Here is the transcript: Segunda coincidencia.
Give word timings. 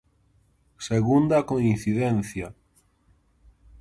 Segunda 0.87 1.37
coincidencia. 1.51 2.47